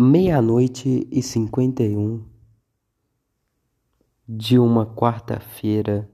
[0.00, 2.24] Meia-noite e cinquenta e um
[4.28, 6.08] de uma quarta-feira,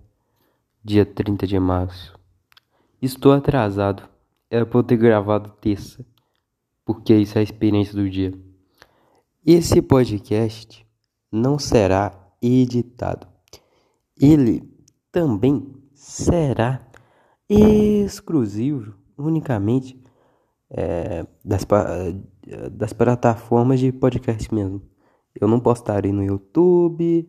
[0.83, 2.19] dia 30 de março.
[3.03, 4.09] Estou atrasado.
[4.49, 6.03] Era pra eu ter gravado terça,
[6.83, 8.33] porque isso é a experiência do dia.
[9.45, 10.87] Esse podcast
[11.31, 12.11] não será
[12.41, 13.27] editado.
[14.19, 14.63] Ele
[15.13, 15.63] também
[15.93, 16.81] será
[17.47, 20.03] exclusivo unicamente
[20.77, 21.65] é, das,
[22.73, 24.83] das plataformas de podcast mesmo.
[25.41, 27.29] Eu não postarei no YouTube.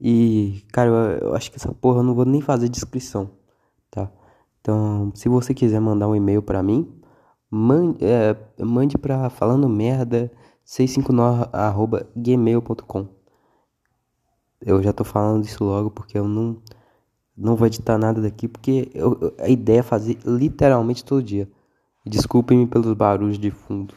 [0.00, 3.30] E, cara, eu, eu, acho que essa porra eu não vou nem fazer descrição,
[3.90, 4.10] tá?
[4.60, 6.92] Então, se você quiser mandar um e-mail para mim,
[7.50, 10.30] mande, é, mande pra falando merda
[10.66, 13.08] 659@gmail.com.
[14.60, 16.60] Eu já tô falando isso logo porque eu não
[17.36, 21.48] não vou editar nada daqui porque eu, a ideia é fazer literalmente todo dia.
[22.04, 23.94] Desculpem-me pelos barulhos de fundo.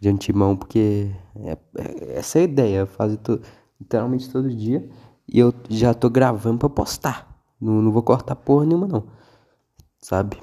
[0.00, 3.40] De antemão, porque é, é, essa é a ideia, fazer to,
[3.80, 4.88] literalmente todo dia.
[5.28, 7.28] E eu já tô gravando pra postar.
[7.60, 9.04] Não, não vou cortar porra nenhuma, não.
[10.00, 10.42] Sabe?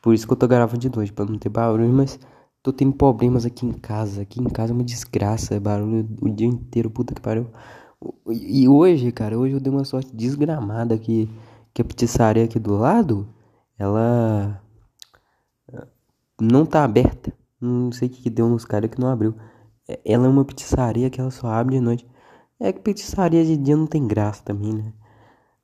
[0.00, 2.18] Por isso que eu tô gravando de noite, pra não ter barulho, mas
[2.62, 4.22] tô tendo problemas aqui em casa.
[4.22, 7.48] Aqui em casa é uma desgraça, é barulho o dia inteiro, puta que pariu.
[8.28, 11.28] E hoje, cara, hoje eu dei uma sorte desgramada que,
[11.74, 13.28] que a pizzaria aqui do lado
[13.78, 14.62] ela
[16.40, 17.32] não tá aberta.
[17.60, 19.34] Não sei o que, deu nos caras que não abriu.
[19.88, 22.06] É, ela é uma pizzaria que ela só abre de noite.
[22.58, 24.92] É que pizzaria de dia não tem graça também, né?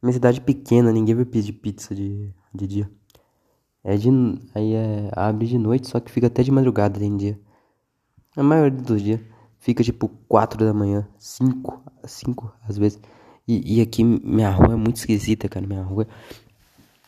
[0.02, 2.90] Minha cidade pequena, ninguém vai pedir pizza de, de dia.
[3.82, 4.08] É de.
[4.54, 7.40] Aí é, abre de noite, só que fica até de madrugada em dia.
[8.36, 9.20] A maioria dos dias
[9.58, 13.00] fica tipo 4 da manhã, 5, 5 às vezes.
[13.46, 15.66] E, e aqui minha rua é muito esquisita, cara.
[15.66, 16.06] Minha rua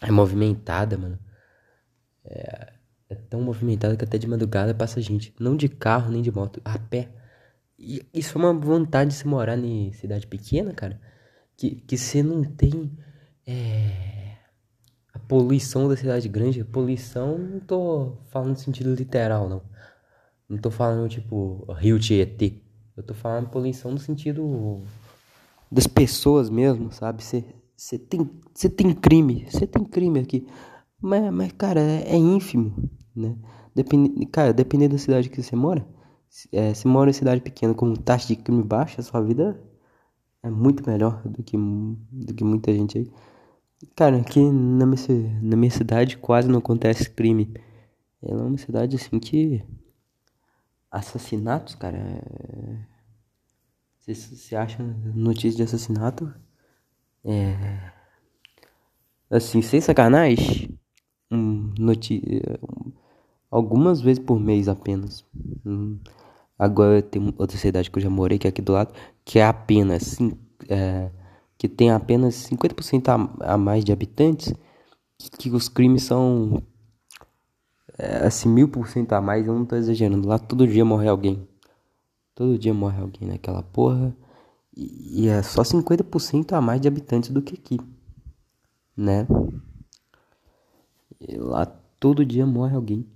[0.01, 1.19] é movimentada, mano.
[2.25, 2.73] É,
[3.11, 5.35] é tão movimentada que até de madrugada passa gente.
[5.39, 7.11] Não de carro, nem de moto, a pé.
[7.79, 11.01] E isso é uma vontade de se morar em cidade pequena, cara.
[11.57, 12.97] Que, que você não tem
[13.47, 14.37] é,
[15.13, 16.65] a poluição da cidade grande.
[16.65, 19.63] Poluição, não tô falando no sentido literal, não.
[20.49, 22.63] Não tô falando, tipo, Rio Tietê.
[22.97, 24.83] Eu tô falando poluição no sentido
[25.71, 27.23] das pessoas mesmo, sabe?
[27.23, 27.45] Você
[27.81, 30.47] você tem, você tem crime, você tem crime aqui.
[31.01, 33.35] Mas, mas cara, é, é ínfimo, né?
[33.75, 35.89] Depende, cara, dependendo da cidade que você mora,
[36.53, 39.59] é, se mora em cidade pequena com taxa de crime baixa, sua vida
[40.43, 43.11] é muito melhor do que, do que muita gente aí.
[43.97, 47.55] Cara, aqui na minha, na minha cidade quase não acontece crime.
[48.23, 49.65] Ela é uma cidade assim que.
[50.91, 51.97] Assassinatos, cara.
[51.97, 52.87] É...
[54.01, 54.83] Você, você acha
[55.15, 56.31] notícia de assassinato?
[57.25, 57.93] É.
[59.31, 60.79] Assim, sem sacanagem,
[61.31, 62.21] um, noti
[62.63, 62.93] um,
[63.51, 65.25] algumas vezes por mês apenas.
[65.65, 65.99] Hum,
[66.59, 68.93] agora tem outra cidade que eu já morei, que é aqui do lado,
[69.25, 70.19] que é apenas.
[70.69, 71.11] É,
[71.61, 73.09] que tem apenas 50%
[73.43, 74.55] a, a mais de habitantes,
[75.19, 76.63] que, que os crimes são.
[77.99, 80.27] É, assim, mil por cento a mais, eu não tô exagerando.
[80.27, 81.47] Lá todo dia morre alguém.
[82.35, 84.17] Todo dia morre alguém naquela porra.
[84.77, 87.79] E, é só 50% a mais de habitantes do que aqui,
[88.97, 89.27] né?
[91.21, 91.67] E lá
[91.99, 93.07] todo dia morre alguém.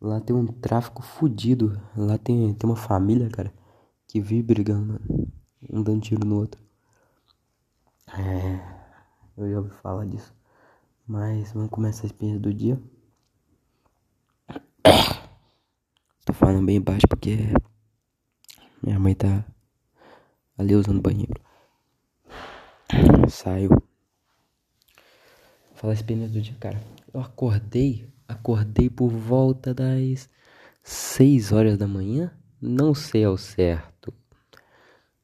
[0.00, 1.80] Lá tem um tráfico fudido.
[1.96, 3.52] Lá tem, tem uma família, cara,
[4.06, 5.00] que vive brigando.
[5.68, 6.60] Um dando tiro no outro.
[8.08, 8.80] É.
[9.36, 10.32] Eu já ouvi falar disso.
[11.06, 12.80] Mas vamos começar a experiência do dia.
[16.24, 17.36] Tô falando bem baixo porque
[18.82, 19.44] minha mãe tá
[20.60, 21.40] ali usando banheiro.
[23.28, 23.70] Saiu.
[25.74, 26.80] Fala a experiência do dia, cara.
[27.12, 30.28] Eu acordei, acordei por volta das
[30.82, 32.30] 6 horas da manhã.
[32.60, 34.12] Não sei ao certo.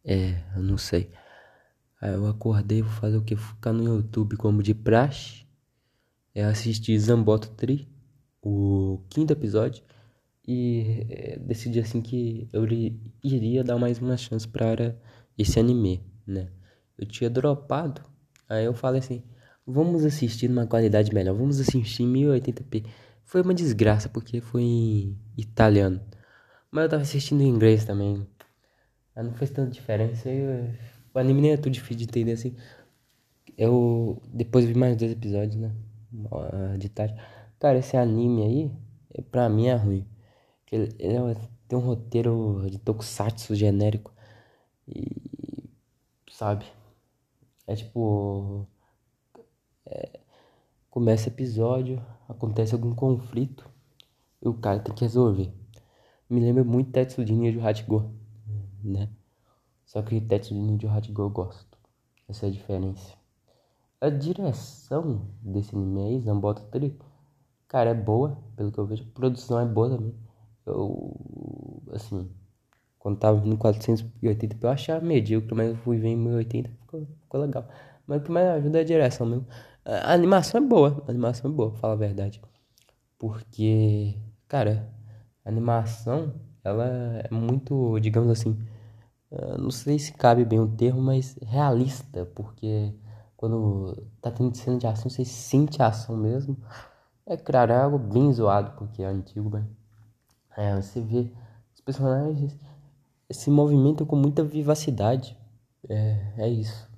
[0.03, 1.11] É, eu não sei.
[2.01, 3.37] Aí eu acordei, vou fazer o que?
[3.37, 5.45] Ficar no YouTube como de praxe.
[6.35, 7.87] É assistir Zamboto Tri,
[8.41, 9.85] o quinto episódio.
[10.49, 12.65] E é, decidi assim que eu
[13.23, 14.97] iria dar mais uma chance para
[15.39, 16.49] esse anime, né?
[16.99, 18.03] Eu tinha dropado,
[18.49, 19.23] aí eu falei assim,
[19.67, 22.87] vamos assistir numa qualidade melhor, vamos assistir em 1080p.
[23.25, 26.01] Foi uma desgraça porque foi em italiano,
[26.71, 28.27] mas eu tava assistindo em inglês também.
[29.17, 30.29] Não fez tanta diferença.
[30.29, 30.71] Eu,
[31.15, 32.55] o anime nem é tudo difícil de entender assim.
[33.57, 35.73] Eu depois vi mais dois episódios, né?
[36.79, 37.15] De tarde.
[37.59, 40.07] Cara, esse anime aí, pra mim é ruim.
[40.71, 41.37] Ele, ele é,
[41.67, 44.13] tem um roteiro de tokusatsu genérico.
[44.87, 45.26] E.
[46.37, 46.67] Sabe?
[47.67, 48.67] É tipo.
[49.87, 50.21] É,
[50.91, 53.67] começa episódio, acontece algum conflito
[54.43, 55.51] e o cara tem que resolver.
[56.29, 58.13] Me lembra muito Tetsu de Ninja Hachiko,
[58.85, 59.09] né?
[59.87, 61.79] Só que Tetsu de Ninja Hachiko eu gosto.
[62.29, 63.17] Essa é a diferença.
[63.99, 66.93] A direção desse anime aí, Zambota 3,
[67.67, 69.05] cara, é boa, pelo que eu vejo.
[69.05, 70.15] A produção é boa também.
[70.67, 71.17] Eu,
[71.93, 72.31] assim,
[73.07, 77.41] quando tava vindo 480p eu achava medíocre, mas eu fui ver em 1080 ficou, ficou
[77.41, 77.69] legal.
[78.05, 79.47] Mas o que mais ajuda é a direção mesmo.
[79.85, 82.43] A animação é boa, a animação é boa, pra falar a verdade.
[83.17, 84.19] Porque,
[84.49, 84.93] cara,
[85.45, 86.85] a animação, ela
[87.23, 88.59] é muito, digamos assim,
[89.57, 92.93] não sei se cabe bem o termo, mas realista, porque
[93.37, 96.57] quando tá tendo cena de ação, você sente a ação mesmo.
[97.25, 99.65] É claro, é algo bem zoado, porque é antigo, mas
[100.57, 101.31] é, você vê
[101.73, 102.57] os personagens
[103.31, 105.37] se movimentam com muita vivacidade.
[105.89, 106.89] É, é isso.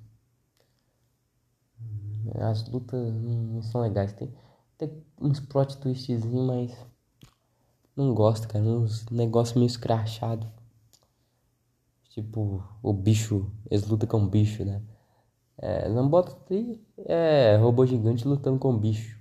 [2.35, 4.13] As lutas não são legais.
[4.13, 4.31] Tem,
[4.77, 6.85] tem uns plot twistzinhos, mas
[7.95, 8.63] não gosto, cara.
[8.63, 10.47] Uns negócios meio escrachado.
[12.09, 14.81] Tipo, o bicho, eles lutam com o bicho, né?
[15.57, 16.37] É, não bota
[17.05, 19.19] é robô gigante lutando com bicho.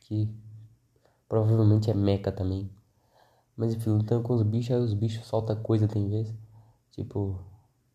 [0.00, 0.28] Que
[1.28, 2.70] provavelmente é mecha também.
[3.56, 6.34] Mas enfim, lutando com os bichos, aí os bichos soltam coisa tem vezes.
[6.92, 7.38] Tipo,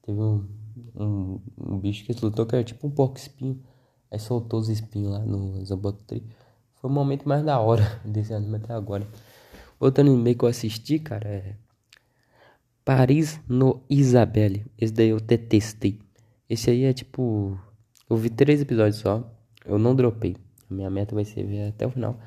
[0.02, 0.48] teve um,
[0.96, 3.62] um, um bicho que lutou que era tipo um porco espinho.
[4.12, 6.26] Aí soltou os espinhos lá no Zambotri.
[6.76, 9.08] Foi o momento mais da hora desse anime até agora.
[9.80, 11.56] Outro anime que eu assisti, cara, é
[12.84, 14.66] Paris no Isabelle.
[14.78, 16.00] Esse daí eu detestei.
[16.50, 17.60] Esse aí é tipo.
[18.10, 19.30] Eu vi três episódios só.
[19.66, 20.38] Eu não dropei.
[20.70, 22.18] A minha meta vai ser ver até o final.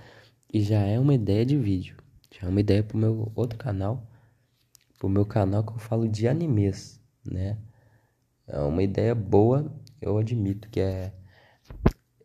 [0.52, 1.96] E já é uma ideia de vídeo.
[2.30, 4.06] Já é uma ideia pro meu outro canal.
[5.00, 7.56] Pro meu canal que eu falo de animes, né?
[8.46, 11.10] É uma ideia boa, eu admito que é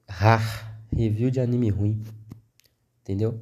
[0.10, 2.04] rar, review de anime ruim.
[3.02, 3.40] Entendeu?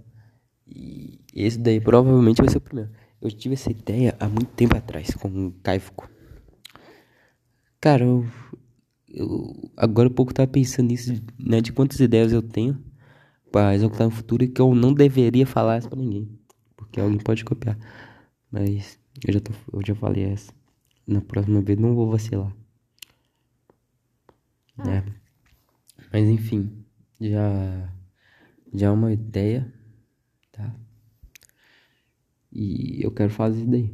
[0.68, 2.92] E esse daí provavelmente vai ser o primeiro.
[3.20, 6.08] Eu tive essa ideia há muito tempo atrás com o Kaifuku.
[7.82, 8.28] Cara, eu,
[9.10, 12.80] eu agora há pouco tava pensando nisso, né, de quantas ideias eu tenho
[13.52, 16.30] para executar no futuro e que eu não deveria falar isso pra ninguém.
[16.78, 17.80] Porque alguém pode copiar.
[18.54, 20.54] Mas eu já, tô, eu já falei essa.
[21.08, 22.56] Na próxima vez não vou vacilar.
[24.78, 24.86] Ah.
[24.86, 25.16] Né?
[26.12, 26.86] Mas enfim,
[27.20, 27.92] já
[28.72, 29.74] já é uma ideia,
[30.52, 30.72] tá?
[32.52, 33.92] E eu quero fazer isso daí.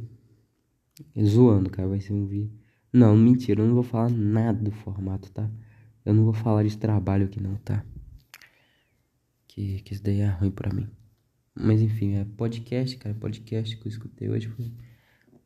[1.24, 2.52] Zoando, cara, vai ser um vídeo.
[2.92, 5.50] Não, mentira, eu não vou falar nada do formato, tá?
[6.04, 7.82] Eu não vou falar de trabalho aqui não, tá?
[9.48, 10.86] Que, que isso daí é ruim pra mim.
[11.54, 13.14] Mas enfim, é podcast, cara.
[13.14, 14.70] Podcast que eu escutei hoje foi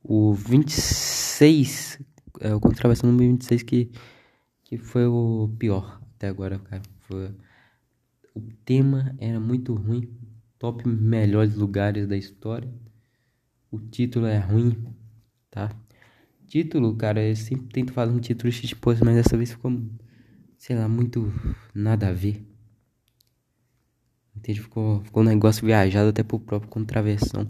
[0.03, 2.01] o 26.
[2.41, 3.91] É o Contraversão número 26 que,
[4.65, 6.83] que foi o pior até agora, cara.
[7.01, 7.31] Foi,
[8.35, 10.09] o tema era muito ruim.
[10.59, 12.73] Top melhores lugares da história.
[13.71, 14.77] O título é ruim,
[15.51, 15.71] tá?
[16.47, 19.73] Título, cara, eu sempre tento fazer um título tipo, mas dessa vez ficou,
[20.57, 21.33] sei lá, muito
[21.75, 22.54] nada a ver.
[24.37, 24.61] Entende?
[24.61, 27.49] Ficou, ficou um negócio viajado até pro próprio contraversão.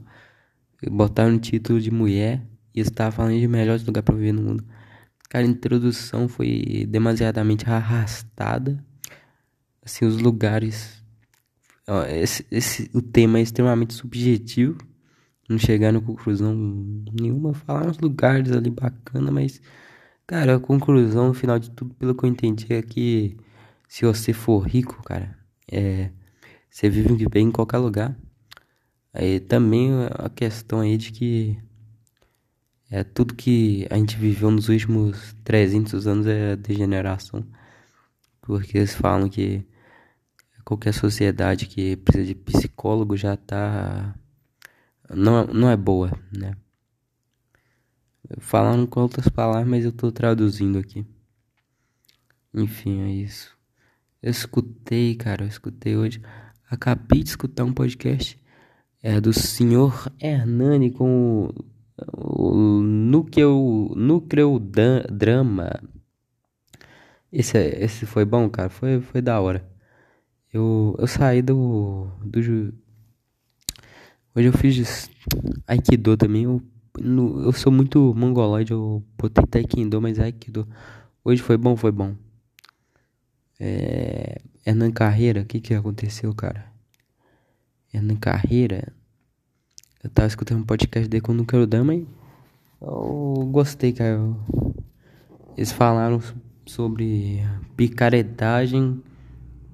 [0.90, 2.42] Botaram no título de mulher
[2.74, 4.64] e estava falando de melhores lugares para viver no mundo.
[5.30, 8.84] Cara, a introdução foi demasiadamente arrastada.
[9.84, 11.02] Assim, os lugares.
[12.08, 14.78] Esse, esse, o tema é extremamente subjetivo.
[15.48, 16.54] Não chegaram a conclusão
[17.18, 17.54] nenhuma.
[17.54, 19.60] Falaram uns lugares ali bacana, mas.
[20.26, 23.36] Cara, a conclusão, no final de tudo, pelo que eu entendi, é que
[23.88, 25.38] se você for rico, cara,
[25.70, 26.10] é
[26.74, 28.18] você vive bem em qualquer lugar.
[29.12, 31.56] Aí também a questão aí de que
[32.90, 37.46] é tudo que a gente viveu nos últimos 300 anos é degeneração.
[38.42, 39.64] Porque eles falam que
[40.64, 44.12] qualquer sociedade que precisa de psicólogo já tá
[45.08, 46.56] não, não é boa, né?
[48.38, 51.06] Falando com outras palavras, mas eu tô traduzindo aqui.
[52.52, 53.56] Enfim, é isso.
[54.20, 56.20] Eu escutei, cara, eu escutei hoje
[56.70, 58.38] Acabei de escutar um podcast
[59.02, 61.52] é, do senhor Hernani com
[62.16, 65.80] o, o núcleo, núcleo drama.
[67.30, 68.70] Esse, esse foi bom, cara.
[68.70, 69.68] Foi, foi da hora.
[70.52, 72.38] Eu, eu saí do, do.
[74.36, 75.10] Hoje eu fiz
[75.66, 76.44] Aikido também.
[76.44, 76.62] Eu,
[76.98, 78.72] no, eu sou muito mongoloide.
[78.72, 80.66] Eu botei Taekwondo, mas Aikido.
[81.24, 82.14] Hoje foi bom, foi bom.
[83.66, 86.70] É, Hernan Carreira, o que que aconteceu, cara?
[87.94, 88.92] Hernan Carreira,
[90.02, 92.06] eu tava escutando um podcast dele com o Núcleo Dama e
[92.78, 94.20] eu gostei, cara.
[95.56, 96.20] Eles falaram
[96.66, 97.40] sobre
[97.74, 99.02] picaretagem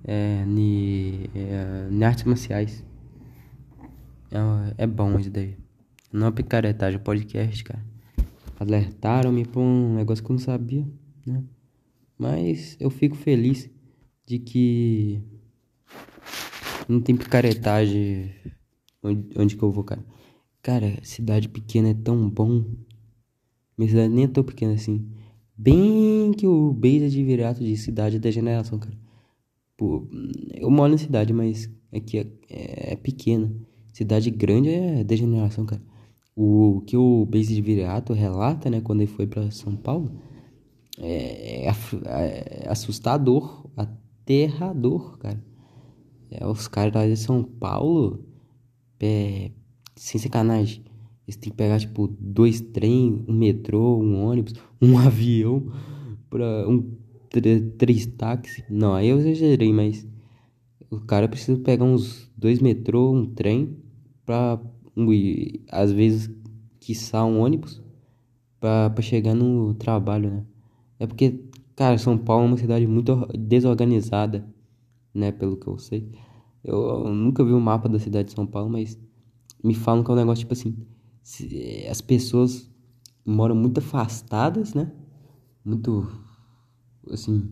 [0.05, 2.85] é, ni, é, em artes marciais.
[4.31, 5.57] É, é bom isso daí.
[6.13, 7.85] Não é picaretagem, é podcast, cara.
[8.61, 10.87] Alertaram-me pra um negócio que eu não sabia,
[11.27, 11.43] né?
[12.17, 13.69] Mas eu fico feliz
[14.31, 15.21] de que
[16.89, 18.31] não tem picaretagem
[19.03, 20.05] onde, onde que eu vou, cara.
[20.63, 22.65] Cara, cidade pequena é tão bom.
[23.77, 25.05] Minha cidade nem é tão pequena assim.
[25.57, 28.97] Bem que o Beisa de Virato de cidade é degeneração, cara.
[29.77, 30.07] Pô,
[30.55, 33.53] eu moro na cidade, mas aqui é, é, é pequena.
[33.93, 35.83] Cidade grande é degeneração, cara.
[36.37, 40.13] O que o Beisa de Virato relata, né, quando ele foi para São Paulo,
[41.03, 41.73] é, é,
[42.07, 43.67] é, assustador,
[44.31, 45.43] aterrador, cara.
[46.31, 48.25] É, os caras lá de São Paulo,
[49.01, 49.51] é,
[49.97, 50.85] sem sacanagem,
[51.27, 55.67] eles têm que pegar, tipo, dois trem, um metrô, um ônibus, um avião,
[56.29, 56.97] pra um
[57.77, 58.65] três táxis.
[58.71, 60.07] Não, aí eu exagerei, mas
[60.89, 63.77] o cara precisa pegar uns dois metrô, um trem,
[64.25, 64.61] pra,
[64.97, 65.09] um,
[65.71, 66.31] às vezes,
[66.79, 67.83] quiçá um ônibus,
[68.61, 70.45] pra, pra chegar no trabalho, né?
[70.99, 71.41] É porque,
[71.81, 74.47] cara, São Paulo é uma cidade muito desorganizada,
[75.15, 75.33] né?
[75.33, 76.13] Pelo que eu sei.
[76.63, 79.01] Eu, eu nunca vi o um mapa da cidade de São Paulo, mas
[79.65, 80.77] me falam que é um negócio tipo assim:
[81.23, 82.71] se, as pessoas
[83.25, 84.93] moram muito afastadas, né?
[85.65, 86.07] Muito,
[87.11, 87.51] assim,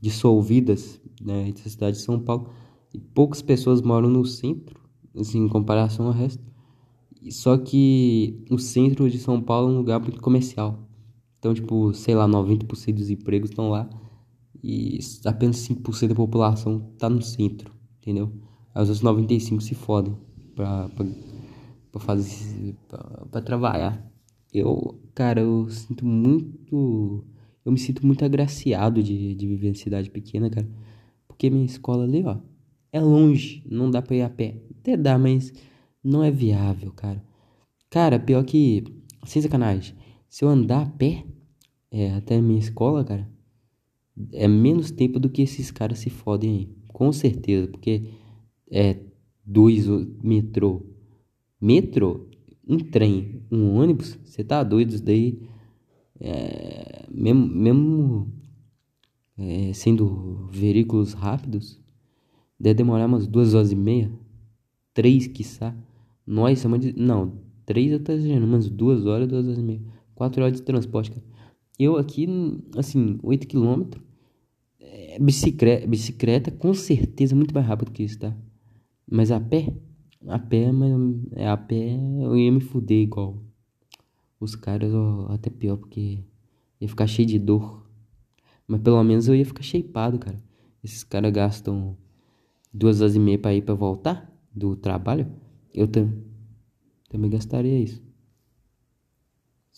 [0.00, 1.48] dissolvidas, né?
[1.48, 2.48] Entre a cidade de São Paulo.
[2.94, 4.80] E poucas pessoas moram no centro,
[5.14, 6.42] assim, em comparação ao resto.
[7.30, 10.87] Só que o centro de São Paulo é um lugar muito comercial.
[11.38, 13.88] Então, tipo, sei lá, 90% dos empregos estão lá
[14.62, 18.32] e apenas 5% da população tá no centro, entendeu?
[18.74, 20.16] Aí os outros 95% se fodem
[20.54, 21.06] pra, pra,
[21.92, 22.98] pra fazer, pra,
[23.30, 24.04] pra trabalhar.
[24.52, 27.24] Eu, cara, eu sinto muito,
[27.64, 30.68] eu me sinto muito agraciado de, de viver em cidade pequena, cara.
[31.26, 32.38] Porque minha escola ali, ó,
[32.92, 34.60] é longe, não dá pra ir a pé.
[34.80, 35.52] Até dá, mas
[36.02, 37.22] não é viável, cara.
[37.90, 38.84] Cara, pior que,
[39.24, 39.94] sem sacanagem,
[40.28, 41.24] se eu andar a pé
[41.90, 43.28] é, até a minha escola, cara,
[44.32, 46.68] é menos tempo do que esses caras se fodem aí.
[46.88, 48.10] Com certeza, porque
[48.70, 48.98] é
[49.44, 49.86] dois
[50.22, 50.82] metrô.
[51.60, 52.26] Metrô,
[52.66, 55.40] um trem, um ônibus, você tá doido isso daí.
[56.20, 58.32] É, mesmo mesmo
[59.36, 61.80] é, sendo veículos rápidos,
[62.58, 64.10] deve demorar umas duas horas e meia,
[64.92, 65.74] três, quiçá.
[66.26, 66.62] Nós.
[66.96, 69.80] Não, três exagerando, umas duas horas, duas horas e meia.
[70.18, 71.22] Quatro horas de transporte, cara.
[71.78, 72.26] Eu aqui,
[72.76, 73.84] assim, 8 km,
[75.20, 78.36] bicicleta, bicicleta com certeza muito mais rápido que isso, tá?
[79.08, 79.72] Mas a pé,
[80.26, 80.90] a pé, mas
[81.36, 83.40] é, a pé eu ia me fuder igual.
[84.40, 86.18] Os caras, ó, até pior, porque
[86.80, 87.88] ia ficar cheio de dor.
[88.66, 90.42] Mas pelo menos eu ia ficar shapeado, cara.
[90.82, 91.96] Esses caras gastam
[92.74, 95.30] duas horas e meia pra ir pra voltar do trabalho.
[95.72, 96.12] Eu tam
[97.08, 98.02] também gastaria isso.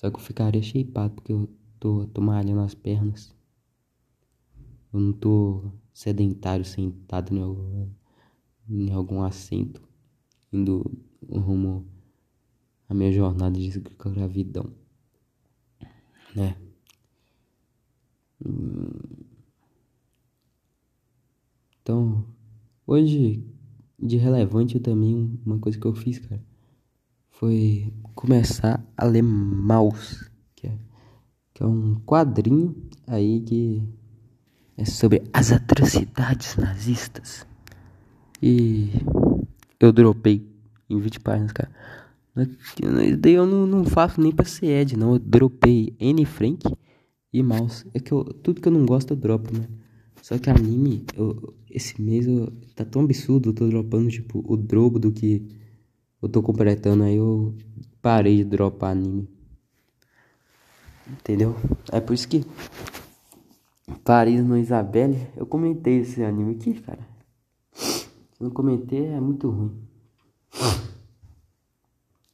[0.01, 1.47] Só que eu ficaria shapeado, porque eu
[1.79, 3.37] tô, tô malhando as pernas.
[4.91, 7.87] Eu não tô sedentário sentado em algum,
[8.67, 9.87] em algum assento,
[10.51, 10.91] indo
[11.31, 11.87] rumo
[12.89, 14.73] à minha jornada de gravidão,
[16.35, 16.57] né?
[21.83, 22.25] Então,
[22.87, 23.45] hoje,
[23.99, 26.43] de relevante também, uma coisa que eu fiz, cara,
[27.41, 30.73] foi começar a ler Maus, que é
[31.55, 33.83] que é um quadrinho aí que
[34.77, 37.47] é sobre as atrocidades nazistas.
[38.43, 38.91] E
[39.81, 40.47] eu dropei
[40.91, 41.71] em 20 páginas, cara.
[43.19, 45.15] Daí eu não, não faço nem pra ser Ed, não.
[45.15, 46.63] Eu dropei N Frank
[47.33, 47.87] e Mouse.
[47.95, 49.67] É que eu, tudo que eu não gosto eu dropo, né?
[50.21, 54.59] Só que anime, eu, esse mês eu, tá tão absurdo, eu tô dropando tipo o
[54.59, 55.60] drobo do que
[56.23, 57.05] eu tô completando.
[57.05, 57.55] Aí eu
[58.03, 59.29] parei de dropar anime.
[61.09, 61.57] Entendeu?
[61.91, 62.45] É por isso que
[64.05, 67.07] Paris no Isabelle, eu comentei esse anime aqui, cara.
[67.73, 68.09] Se
[68.41, 69.89] não comentei, é muito ruim.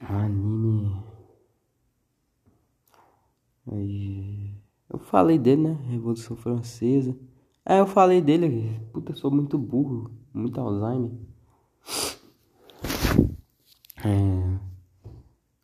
[0.01, 1.03] Anime.
[3.71, 4.55] Aí.
[4.89, 5.79] Eu falei dele, né?
[5.89, 7.17] Revolução Francesa.
[7.65, 8.81] É, eu falei dele.
[8.93, 10.11] Puta, eu sou muito burro.
[10.33, 11.11] Muito Alzheimer.
[14.07, 14.59] É.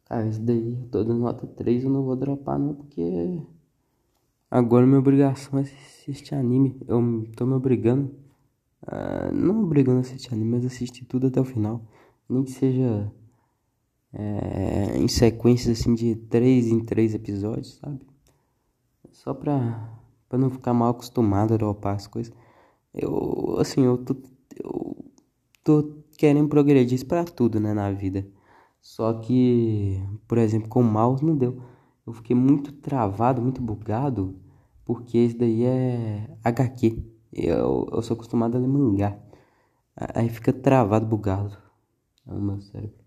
[0.07, 3.41] Cara, esse daí, eu tô dando nota 3, eu não vou dropar não, porque
[4.51, 6.77] agora minha obrigação é assistir anime.
[6.89, 8.13] Eu tô me obrigando,
[8.83, 11.83] uh, não obrigando a assistir anime, mas assistir tudo até o final.
[12.29, 13.13] Nem que seja
[14.13, 18.01] é, em sequências assim de 3 em 3 episódios, sabe?
[19.13, 22.33] Só pra, pra não ficar mal acostumado a dropar as coisas.
[22.95, 24.17] Eu, assim, eu tô,
[24.63, 24.97] eu
[25.65, 28.25] tô querendo progredir pra tudo, né, na vida.
[28.81, 31.61] Só que, por exemplo, com o mouse não deu.
[32.07, 34.37] Eu fiquei muito travado, muito bugado,
[34.85, 37.03] porque esse daí é HQ.
[37.33, 39.19] Eu, eu sou acostumado a ler mangá.
[39.97, 41.59] Aí fica travado, bugado.
[42.25, 43.05] O meu cérebro.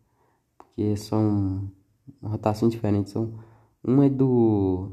[0.58, 1.72] Porque são
[2.22, 3.14] rotações diferentes.
[3.14, 3.40] São,
[3.82, 4.92] uma é do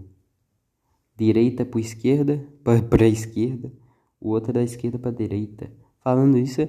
[1.16, 2.48] direita para esquerda,
[2.88, 3.72] para esquerda.
[4.20, 5.72] O outro é da esquerda para direita.
[6.04, 6.60] Falando isso,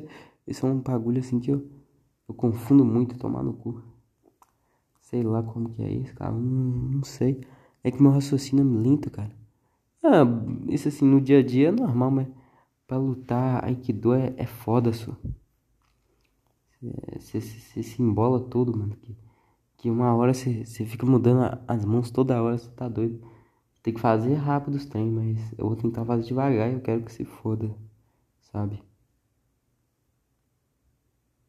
[0.48, 1.66] isso é um bagulho assim que eu,
[2.28, 3.82] eu confundo muito, tomar no cu.
[5.02, 6.32] Sei lá como que é isso, cara.
[6.32, 7.42] Não, sei.
[7.84, 9.32] É que meu raciocínio é lento, cara.
[10.04, 10.24] Ah,
[10.70, 12.28] isso assim, no dia a dia é normal, mas
[12.88, 15.16] pra lutar Aikido é, é foda, só.
[17.18, 18.96] Você se embola todo, mano.
[18.98, 19.16] Que,
[19.78, 23.22] que uma hora você fica mudando as mãos toda hora, você tá doido.
[23.82, 27.04] Tem que fazer rápido os trem, mas eu vou tentar fazer devagar e eu quero
[27.04, 27.76] que se foda,
[28.42, 28.82] sabe?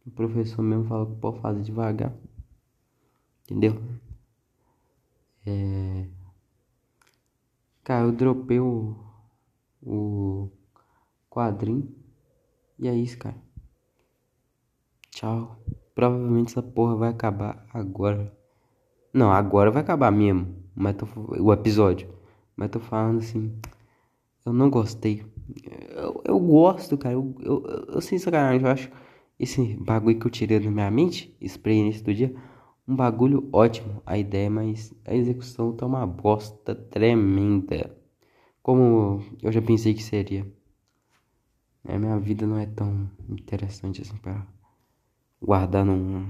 [0.06, 2.12] O professor mesmo fala que pode fazer devagar.
[3.44, 3.80] Entendeu?
[5.46, 6.06] É...
[7.82, 8.96] Cara, eu dropei o,
[9.82, 10.50] o
[11.30, 11.94] quadrinho.
[12.78, 13.36] E é isso, cara.
[15.10, 15.58] Tchau.
[15.94, 18.36] Provavelmente essa porra vai acabar agora.
[19.12, 20.54] Não, agora vai acabar mesmo.
[20.74, 22.12] Mas tô, o episódio.
[22.56, 23.58] Mas tô falando assim.
[24.44, 25.24] Eu não gostei.
[25.90, 27.14] Eu, eu gosto, cara.
[27.14, 28.90] Eu, eu, eu, eu sem eu acho
[29.38, 32.34] esse bagulho que eu tirei da minha mente, spray nesse do dia
[32.86, 37.96] um bagulho ótimo a ideia, mas a execução tá uma bosta tremenda.
[38.62, 40.46] Como eu já pensei que seria.
[41.86, 44.46] A minha vida não é tão interessante assim para
[45.40, 46.26] guardar num,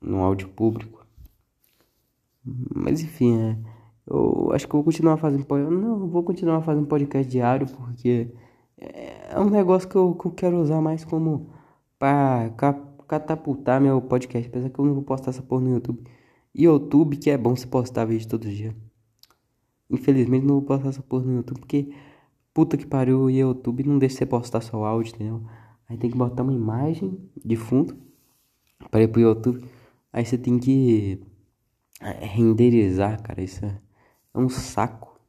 [0.00, 1.06] num áudio público.
[2.44, 3.58] Mas enfim, é,
[4.06, 5.74] eu acho que eu vou continuar fazendo podcast.
[5.74, 8.34] Não, vou continuar fazendo podcast diário porque
[8.76, 11.50] é um negócio que eu, que eu quero usar mais como
[12.02, 12.50] para
[13.06, 16.02] catapultar meu podcast, apesar que eu não vou postar essa porra no YouTube.
[16.52, 18.74] E YouTube, que é bom se postar vídeo todo dia.
[19.88, 21.94] Infelizmente não vou postar essa porra no YouTube, porque
[22.52, 25.44] puta que pariu, o YouTube não deixa você postar só áudio, entendeu?
[25.88, 27.96] Aí tem que botar uma imagem de fundo
[28.90, 29.64] para ir pro YouTube.
[30.12, 31.22] Aí você tem que
[32.00, 33.40] é, renderizar, cara.
[33.40, 33.78] Isso é,
[34.34, 35.20] é um saco.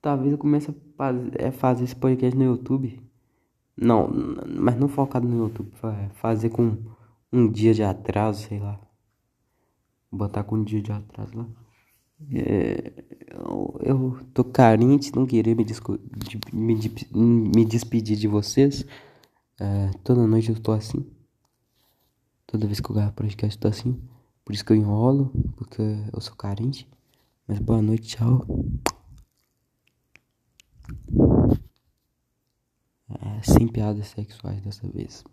[0.00, 3.11] Talvez eu comece a é, fazer esse podcast no YouTube
[3.76, 4.10] não,
[4.46, 5.72] mas não focado no YouTube.
[6.14, 6.76] Fazer com
[7.32, 8.78] um dia de atraso, sei lá.
[10.10, 11.46] Botar com um dia de atraso lá.
[12.30, 12.92] É,
[13.30, 15.64] eu, eu tô carente, não queria me,
[16.52, 16.78] me,
[17.56, 18.84] me despedir de vocês.
[19.58, 21.04] É, toda noite eu tô assim.
[22.46, 24.00] Toda vez que eu gravo podcast eu tô assim.
[24.44, 25.82] Por isso que eu enrolo, porque
[26.12, 26.88] eu sou carente.
[27.48, 28.44] Mas boa noite, tchau.
[33.42, 35.24] Sem piadas sexuais dessa vez.